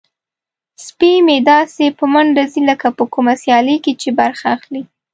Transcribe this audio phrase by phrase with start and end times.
[0.85, 4.83] سپی مې داسې په منډه ځي لکه په کومه سیالۍ کې چې برخه اخلي.